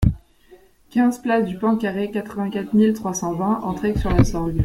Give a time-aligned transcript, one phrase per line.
[0.89, 4.59] quinze place du Pan Carré, quatre-vingt-quatre mille trois cent vingt Entraigues-sur-la-Sorgue